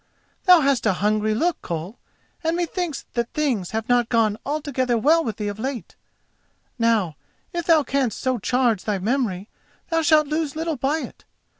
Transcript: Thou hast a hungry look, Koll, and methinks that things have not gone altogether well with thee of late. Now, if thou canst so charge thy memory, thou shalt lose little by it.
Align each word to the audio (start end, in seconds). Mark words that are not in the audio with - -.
Thou 0.45 0.61
hast 0.61 0.87
a 0.87 0.93
hungry 0.93 1.35
look, 1.35 1.61
Koll, 1.61 1.99
and 2.43 2.57
methinks 2.57 3.05
that 3.13 3.31
things 3.33 3.69
have 3.69 3.87
not 3.87 4.09
gone 4.09 4.35
altogether 4.47 4.97
well 4.97 5.23
with 5.23 5.37
thee 5.37 5.47
of 5.47 5.59
late. 5.59 5.95
Now, 6.79 7.17
if 7.53 7.67
thou 7.67 7.83
canst 7.83 8.19
so 8.19 8.39
charge 8.39 8.85
thy 8.85 8.97
memory, 8.97 9.47
thou 9.91 10.01
shalt 10.01 10.25
lose 10.25 10.55
little 10.55 10.75
by 10.75 11.01
it. 11.01 11.23